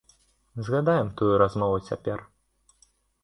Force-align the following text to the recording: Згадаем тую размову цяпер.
Згадаем 0.69 1.11
тую 1.19 1.29
размову 1.41 1.77
цяпер. 1.91 2.25